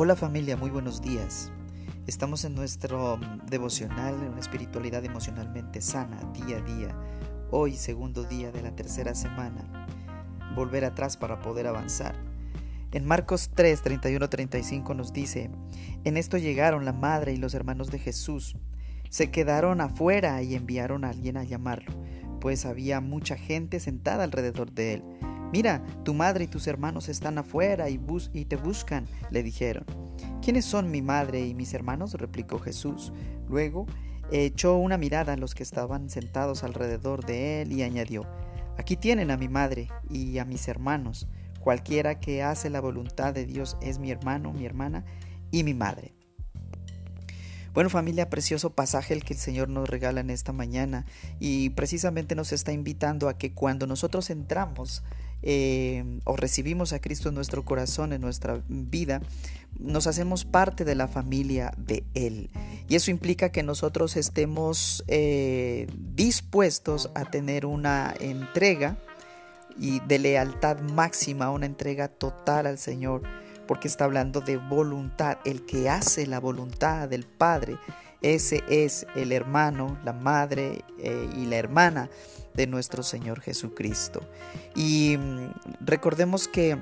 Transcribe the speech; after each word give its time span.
Hola 0.00 0.14
familia, 0.14 0.56
muy 0.56 0.70
buenos 0.70 1.02
días. 1.02 1.50
Estamos 2.06 2.44
en 2.44 2.54
nuestro 2.54 3.16
mm, 3.16 3.46
devocional, 3.46 4.14
en 4.14 4.28
una 4.28 4.38
espiritualidad 4.38 5.04
emocionalmente 5.04 5.80
sana, 5.80 6.20
día 6.32 6.58
a 6.58 6.60
día. 6.60 6.96
Hoy, 7.50 7.74
segundo 7.74 8.22
día 8.22 8.52
de 8.52 8.62
la 8.62 8.76
tercera 8.76 9.16
semana. 9.16 9.88
Volver 10.54 10.84
atrás 10.84 11.16
para 11.16 11.40
poder 11.40 11.66
avanzar. 11.66 12.14
En 12.92 13.06
Marcos 13.06 13.50
3, 13.56 13.82
31-35 13.82 14.94
nos 14.94 15.12
dice, 15.12 15.50
En 16.04 16.16
esto 16.16 16.38
llegaron 16.38 16.84
la 16.84 16.92
madre 16.92 17.32
y 17.32 17.36
los 17.36 17.54
hermanos 17.54 17.90
de 17.90 17.98
Jesús. 17.98 18.56
Se 19.10 19.32
quedaron 19.32 19.80
afuera 19.80 20.40
y 20.42 20.54
enviaron 20.54 21.04
a 21.04 21.10
alguien 21.10 21.36
a 21.36 21.42
llamarlo, 21.42 21.92
pues 22.40 22.66
había 22.66 23.00
mucha 23.00 23.34
gente 23.34 23.80
sentada 23.80 24.22
alrededor 24.22 24.70
de 24.70 24.94
él. 24.94 25.02
Mira, 25.52 25.82
tu 26.04 26.12
madre 26.12 26.44
y 26.44 26.48
tus 26.48 26.66
hermanos 26.66 27.08
están 27.08 27.38
afuera 27.38 27.88
y, 27.88 28.00
y, 28.32 28.44
te 28.44 28.56
buscan, 28.56 29.06
le 29.30 29.42
dijeron. 29.42 29.84
¿Quiénes 30.42 30.64
son 30.64 30.90
mi 30.90 31.02
madre 31.02 31.46
y 31.46 31.54
mis 31.54 31.72
hermanos? 31.74 32.14
replicó 32.14 32.58
Jesús. 32.58 33.12
Luego 33.48 33.86
echó 34.30 34.76
una 34.76 34.98
mirada 34.98 35.32
a 35.32 35.36
los 35.36 35.54
que 35.54 35.62
estaban 35.62 36.10
sentados 36.10 36.64
alrededor 36.64 37.24
de 37.24 37.62
él 37.62 37.72
y 37.72 37.82
añadió, 37.82 38.26
Aquí 38.76 38.96
tienen 38.96 39.32
a 39.32 39.36
mi 39.36 39.48
madre 39.48 39.88
y 40.08 40.38
a 40.38 40.44
mis 40.44 40.68
hermanos. 40.68 41.26
Cualquiera 41.60 42.20
que 42.20 42.44
hace 42.44 42.70
la 42.70 42.80
voluntad 42.80 43.34
de 43.34 43.44
Dios 43.44 43.76
es 43.80 43.98
mi 43.98 44.12
hermano, 44.12 44.52
mi 44.52 44.64
hermana 44.66 45.04
y 45.50 45.64
mi 45.64 45.74
madre. 45.74 46.14
Bueno 47.74 47.90
familia, 47.90 48.30
precioso 48.30 48.70
pasaje 48.70 49.14
el 49.14 49.24
que 49.24 49.34
el 49.34 49.38
Señor 49.38 49.68
nos 49.68 49.88
regala 49.88 50.20
en 50.20 50.30
esta 50.30 50.52
mañana 50.52 51.06
y 51.40 51.70
precisamente 51.70 52.34
nos 52.34 52.52
está 52.52 52.72
invitando 52.72 53.28
a 53.28 53.36
que 53.36 53.52
cuando 53.52 53.86
nosotros 53.86 54.30
entramos 54.30 55.02
eh, 55.42 56.20
o 56.24 56.36
recibimos 56.36 56.92
a 56.92 57.00
Cristo 57.00 57.28
en 57.28 57.34
nuestro 57.34 57.64
corazón, 57.64 58.12
en 58.12 58.20
nuestra 58.20 58.62
vida, 58.68 59.20
nos 59.78 60.06
hacemos 60.06 60.44
parte 60.44 60.84
de 60.84 60.94
la 60.94 61.08
familia 61.08 61.72
de 61.76 62.04
Él. 62.14 62.50
Y 62.88 62.96
eso 62.96 63.10
implica 63.10 63.50
que 63.50 63.62
nosotros 63.62 64.16
estemos 64.16 65.04
eh, 65.06 65.86
dispuestos 66.14 67.10
a 67.14 67.24
tener 67.24 67.66
una 67.66 68.14
entrega 68.18 68.98
y 69.78 70.00
de 70.00 70.18
lealtad 70.18 70.80
máxima, 70.80 71.50
una 71.50 71.66
entrega 71.66 72.08
total 72.08 72.66
al 72.66 72.78
Señor 72.78 73.22
porque 73.68 73.86
está 73.86 74.04
hablando 74.04 74.40
de 74.40 74.56
voluntad. 74.56 75.38
El 75.44 75.64
que 75.64 75.88
hace 75.88 76.26
la 76.26 76.40
voluntad 76.40 77.08
del 77.08 77.24
Padre, 77.24 77.76
ese 78.22 78.62
es 78.68 79.06
el 79.14 79.32
hermano, 79.32 79.98
la 80.04 80.12
madre 80.12 80.84
eh, 80.98 81.30
y 81.36 81.46
la 81.46 81.56
hermana 81.56 82.10
de 82.54 82.66
nuestro 82.66 83.02
Señor 83.02 83.40
Jesucristo. 83.40 84.20
Y 84.74 85.16
mm, 85.16 85.52
recordemos 85.80 86.48
que 86.48 86.78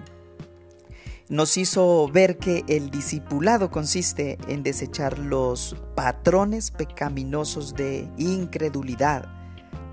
nos 1.28 1.56
hizo 1.56 2.08
ver 2.08 2.38
que 2.38 2.64
el 2.68 2.90
discipulado 2.90 3.70
consiste 3.70 4.38
en 4.48 4.62
desechar 4.62 5.18
los 5.18 5.76
patrones 5.94 6.70
pecaminosos 6.70 7.74
de 7.74 8.08
incredulidad 8.16 9.35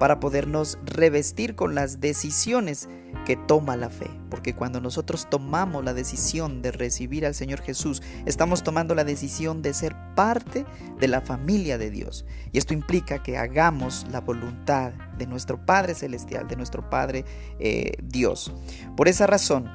para 0.04 0.20
podernos 0.20 0.78
revestir 0.84 1.56
con 1.56 1.76
las 1.76 2.02
decisiones 2.02 2.90
que 3.26 3.38
toma 3.38 3.78
la 3.78 3.90
fe. 3.90 4.10
Porque 4.30 4.54
cuando 4.54 4.82
nosotros 4.82 5.30
tomamos 5.30 5.82
la 5.86 5.94
decisión 5.94 6.62
de 6.62 6.74
recibir 6.74 7.26
al 7.26 7.34
Señor 7.34 7.62
Jesús, 7.62 8.04
estamos 8.26 8.64
tomando 8.64 8.96
la 8.96 9.06
decisión 9.06 9.62
de 9.62 9.74
ser 9.74 9.96
parte 10.14 10.66
de 11.00 11.08
la 11.08 11.22
familia 11.22 11.78
de 11.78 11.90
Dios. 11.90 12.26
Y 12.52 12.58
esto 12.58 12.74
implica 12.74 13.24
que 13.24 13.38
hagamos 13.38 14.06
la 14.12 14.20
voluntad 14.20 14.92
de 15.18 15.26
nuestro 15.26 15.66
Padre 15.66 15.96
Celestial, 15.96 16.50
de 16.50 16.58
nuestro 16.58 16.90
Padre 16.90 17.24
eh, 17.60 17.94
Dios. 18.04 18.54
Por 18.98 19.08
esa 19.08 19.26
razón, 19.26 19.70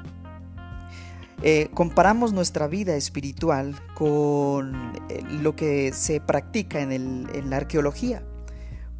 eh, 1.42 1.70
comparamos 1.72 2.34
nuestra 2.34 2.66
vida 2.66 2.96
espiritual 2.96 3.80
con 3.94 4.92
eh, 5.08 5.22
lo 5.40 5.56
que 5.56 5.90
se 5.94 6.20
practica 6.20 6.82
en, 6.82 6.92
en 6.92 7.48
la 7.48 7.56
arqueología. 7.56 8.27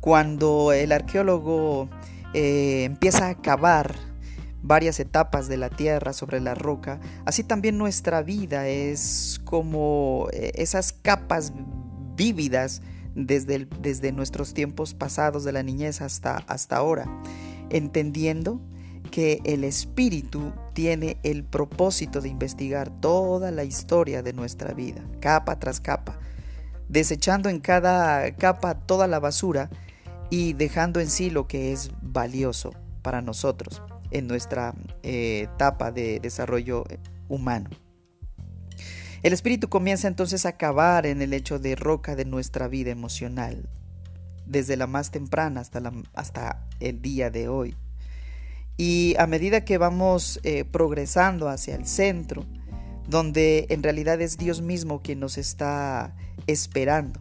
Cuando 0.01 0.73
el 0.73 0.93
arqueólogo 0.93 1.89
empieza 2.35 3.29
a 3.29 3.41
cavar 3.41 3.95
varias 4.63 5.01
etapas 5.01 5.49
de 5.49 5.57
la 5.57 5.71
tierra 5.71 6.13
sobre 6.13 6.41
la 6.41 6.55
roca, 6.55 7.01
así 7.25 7.43
también 7.43 7.79
nuestra 7.79 8.23
vida 8.23 8.69
es 8.69 9.41
como 9.45 10.29
eh, 10.33 10.53
esas 10.57 10.93
capas 10.93 11.53
vívidas 12.17 12.83
desde, 13.15 13.69
desde 13.81 14.13
nuestros 14.13 14.55
tiempos 14.55 14.95
pasados 14.95 15.45
de 15.45 15.53
la 15.53 15.63
niñez 15.63 16.01
hasta, 16.01 16.37
hasta 16.49 16.77
ahora, 16.77 17.07
entendiendo 17.71 18.61
que 19.11 19.41
el 19.45 19.65
espíritu 19.65 20.53
tiene 20.75 21.19
el 21.23 21.45
propósito 21.45 22.21
de 22.21 22.29
investigar 22.29 22.91
toda 23.01 23.51
la 23.51 23.65
historia 23.65 24.23
de 24.23 24.33
nuestra 24.33 24.75
vida, 24.75 25.03
capa 25.21 25.59
tras 25.59 25.81
capa, 25.81 26.19
desechando 26.89 27.49
en 27.49 27.61
cada 27.61 28.35
capa 28.37 28.75
toda 28.75 29.07
la 29.07 29.19
basura 29.19 29.71
y 30.31 30.53
dejando 30.53 31.01
en 31.01 31.09
sí 31.09 31.31
lo 31.31 31.47
que 31.47 31.73
es 31.73 31.91
valioso 32.03 32.73
para 33.03 33.23
nosotros 33.23 33.83
en 34.11 34.27
nuestra 34.27 34.75
eh, 35.03 35.49
etapa 35.53 35.93
de 35.93 36.21
desarrollo 36.21 36.85
humano. 37.29 37.71
El 39.23 39.33
espíritu 39.33 39.69
comienza 39.69 40.07
entonces 40.07 40.47
a 40.47 40.57
cavar 40.57 41.05
en 41.05 41.23
el 41.23 41.33
hecho 41.33 41.59
de 41.59 41.75
roca 41.75 42.15
de 42.15 42.25
nuestra 42.25 42.69
vida 42.69 42.91
emocional, 42.91 43.69
desde 44.47 44.77
la 44.77 44.87
más 44.87 45.11
temprana 45.11 45.61
hasta, 45.61 45.93
hasta 46.15 46.69
el 46.81 47.03
día 47.03 47.31
de 47.31 47.49
hoy. 47.49 47.77
Y 48.77 49.17
a 49.19 49.27
medida 49.27 49.65
que 49.65 49.77
vamos 49.77 50.39
eh, 50.45 50.65
progresando 50.65 51.49
hacia 51.49 51.75
el 51.75 51.87
centro, 51.87 52.47
donde 53.09 53.67
en 53.71 53.83
realidad 53.83 54.21
es 54.21 54.39
Dios 54.39 54.63
mismo 54.63 55.03
quien 55.03 55.19
nos 55.19 55.37
está 55.37 56.15
esperando. 56.47 57.21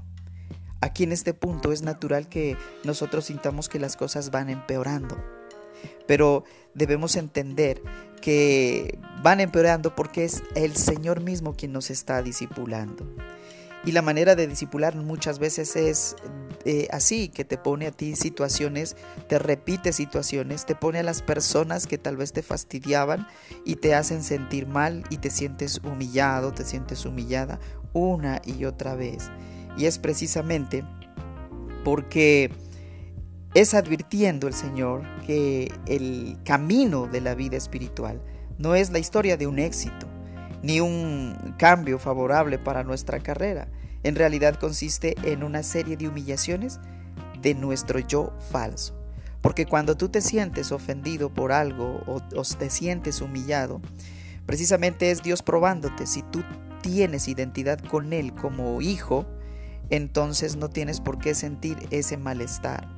Aquí 0.82 1.04
en 1.04 1.12
este 1.12 1.34
punto 1.34 1.72
es 1.72 1.82
natural 1.82 2.30
que 2.30 2.56
nosotros 2.84 3.26
sintamos 3.26 3.70
que 3.70 3.80
las 3.80 3.96
cosas 3.96 4.32
van 4.32 4.50
empeorando 4.50 5.18
pero 6.08 6.44
debemos 6.74 7.16
entender 7.16 7.82
que 8.22 8.98
van 9.22 9.40
empeorando 9.40 9.96
porque 9.96 10.26
es 10.26 10.44
el 10.56 10.76
Señor 10.76 11.22
mismo 11.22 11.56
quien 11.56 11.72
nos 11.72 11.92
está 11.92 12.22
discipulando. 12.22 13.06
Y 13.86 13.92
la 13.92 14.02
manera 14.02 14.36
de 14.36 14.48
discipular 14.48 14.96
muchas 14.96 15.40
veces 15.40 15.76
es 15.76 16.16
eh, 16.66 16.88
así, 16.92 17.30
que 17.30 17.46
te 17.46 17.58
pone 17.58 17.88
a 17.88 17.92
ti 17.92 18.16
situaciones, 18.16 18.98
te 19.30 19.40
repite 19.40 19.94
situaciones, 19.94 20.66
te 20.66 20.76
pone 20.76 21.00
a 21.00 21.04
las 21.04 21.22
personas 21.22 21.88
que 21.88 21.98
tal 21.98 22.18
vez 22.18 22.34
te 22.34 22.42
fastidiaban 22.42 23.28
y 23.64 23.76
te 23.76 23.94
hacen 23.94 24.24
sentir 24.24 24.68
mal 24.68 25.04
y 25.10 25.18
te 25.18 25.30
sientes 25.30 25.80
humillado, 25.84 26.52
te 26.54 26.66
sientes 26.66 27.06
humillada 27.06 27.60
una 27.94 28.42
y 28.46 28.66
otra 28.66 28.96
vez. 28.96 29.30
Y 29.78 29.86
es 29.86 30.00
precisamente 30.00 30.84
porque 31.84 32.52
es 33.54 33.74
advirtiendo 33.74 34.48
el 34.48 34.54
Señor 34.54 35.04
que 35.26 35.72
el 35.88 36.38
camino 36.44 37.08
de 37.08 37.22
la 37.22 37.36
vida 37.36 37.58
espiritual 37.58 38.22
no 38.58 38.76
es 38.76 38.92
la 38.92 39.00
historia 39.00 39.38
de 39.38 39.48
un 39.48 39.60
éxito, 39.60 40.08
ni 40.64 40.80
un 40.80 41.56
cambio 41.58 42.00
favorable 42.00 42.58
para 42.58 42.84
nuestra 42.84 43.20
carrera. 43.20 43.68
En 44.04 44.16
realidad 44.16 44.56
consiste 44.60 45.16
en 45.24 45.44
una 45.44 45.64
serie 45.64 45.98
de 45.98 46.08
humillaciones 46.08 46.80
de 47.42 47.54
nuestro 47.54 48.00
yo 48.00 48.34
falso. 48.52 48.98
Porque 49.42 49.66
cuando 49.66 49.96
tú 49.96 50.10
te 50.10 50.22
sientes 50.22 50.72
ofendido 50.72 51.34
por 51.34 51.52
algo 51.52 52.02
o, 52.08 52.44
te 52.44 52.70
sientes 52.70 53.22
humillado, 53.22 53.82
precisamente 54.46 55.12
es 55.12 55.24
Dios 55.24 55.42
probándote. 55.42 56.08
Si 56.08 56.24
tú 56.24 56.44
tienes 56.82 57.28
identidad 57.28 57.80
con 57.80 58.14
Él 58.14 58.34
como 58.34 58.82
hijo, 58.82 59.26
entonces 59.90 60.56
no 60.56 60.70
tienes 60.70 61.02
por 61.02 61.18
qué 61.20 61.34
sentir 61.36 61.78
ese 61.92 62.18
malestar. 62.18 62.98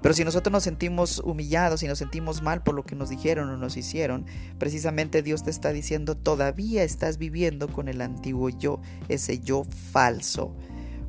Pero 0.00 0.14
si 0.14 0.24
nosotros 0.24 0.52
nos 0.52 0.62
sentimos 0.62 1.18
humillados 1.24 1.82
y 1.82 1.88
nos 1.88 1.98
sentimos 1.98 2.40
mal 2.40 2.62
por 2.62 2.74
lo 2.74 2.84
que 2.84 2.94
nos 2.94 3.08
dijeron 3.08 3.50
o 3.50 3.56
nos 3.56 3.76
hicieron, 3.76 4.26
precisamente 4.58 5.22
Dios 5.22 5.42
te 5.42 5.50
está 5.50 5.72
diciendo, 5.72 6.16
todavía 6.16 6.84
estás 6.84 7.18
viviendo 7.18 7.68
con 7.68 7.88
el 7.88 8.00
antiguo 8.00 8.48
yo, 8.48 8.80
ese 9.08 9.40
yo 9.40 9.64
falso. 9.92 10.54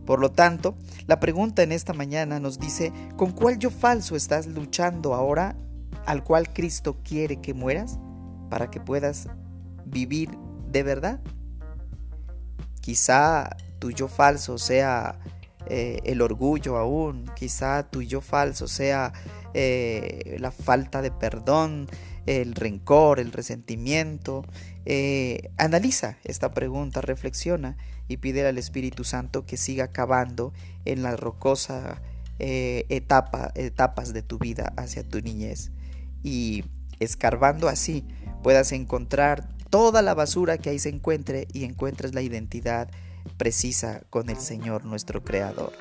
Por 0.05 0.19
lo 0.19 0.31
tanto, 0.31 0.75
la 1.05 1.19
pregunta 1.19 1.61
en 1.61 1.71
esta 1.71 1.93
mañana 1.93 2.39
nos 2.39 2.57
dice, 2.57 2.91
¿con 3.15 3.31
cuál 3.31 3.59
yo 3.59 3.69
falso 3.69 4.15
estás 4.15 4.47
luchando 4.47 5.13
ahora 5.13 5.55
al 6.07 6.23
cual 6.23 6.51
Cristo 6.51 6.97
quiere 7.03 7.41
que 7.41 7.53
mueras 7.53 7.99
para 8.49 8.71
que 8.71 8.79
puedas 8.79 9.27
vivir 9.85 10.31
de 10.71 10.81
verdad? 10.81 11.19
Quizá 12.81 13.55
tu 13.79 13.91
yo 13.91 14.07
falso 14.07 14.57
sea 14.57 15.19
eh, 15.67 15.99
el 16.03 16.21
orgullo 16.21 16.77
aún, 16.77 17.29
quizá 17.35 17.83
tu 17.89 18.01
yo 18.01 18.21
falso 18.21 18.67
sea 18.67 19.13
eh, 19.53 20.37
la 20.39 20.51
falta 20.51 21.01
de 21.01 21.11
perdón, 21.11 21.87
el 22.25 22.55
rencor, 22.55 23.19
el 23.19 23.31
resentimiento. 23.31 24.45
Eh, 24.85 25.51
analiza 25.57 26.17
esta 26.23 26.51
pregunta, 26.51 27.01
reflexiona 27.01 27.77
y 28.07 28.17
pide 28.17 28.47
al 28.47 28.57
Espíritu 28.57 29.03
Santo 29.03 29.45
que 29.45 29.57
siga 29.57 29.89
cavando 29.89 30.53
en 30.85 31.03
la 31.03 31.15
rocosa 31.15 32.01
etapa, 32.41 33.51
etapas 33.55 34.13
de 34.13 34.21
tu 34.21 34.39
vida 34.39 34.71
hacia 34.77 35.03
tu 35.03 35.19
niñez 35.19 35.71
y 36.23 36.63
escarbando 37.01 37.67
así 37.67 38.05
puedas 38.41 38.71
encontrar 38.71 39.49
toda 39.69 40.01
la 40.01 40.13
basura 40.13 40.57
que 40.57 40.69
ahí 40.69 40.79
se 40.79 40.87
encuentre 40.87 41.49
y 41.51 41.65
encuentres 41.65 42.13
la 42.13 42.21
identidad 42.21 42.89
precisa 43.37 44.01
con 44.09 44.29
el 44.29 44.37
Señor 44.37 44.85
nuestro 44.85 45.23
Creador. 45.23 45.73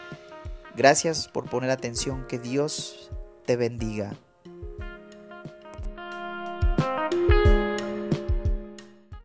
Gracias 0.76 1.28
por 1.28 1.48
poner 1.50 1.70
atención, 1.70 2.26
que 2.28 2.38
Dios 2.38 3.10
te 3.46 3.56
bendiga. 3.56 4.16